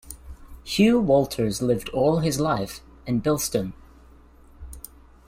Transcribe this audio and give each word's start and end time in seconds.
Hugh 0.63 0.99
Walters 0.99 1.61
lived 1.61 1.89
all 1.89 2.21
his 2.21 2.39
life 2.39 2.79
in 3.05 3.19
Bilston. 3.21 3.73